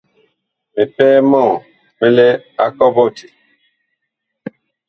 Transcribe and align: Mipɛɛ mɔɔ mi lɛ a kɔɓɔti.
Mipɛɛ 0.73 1.19
mɔɔ 1.31 1.51
mi 1.99 2.07
lɛ 2.15 2.27
a 2.63 2.65
kɔɓɔti. 2.77 3.25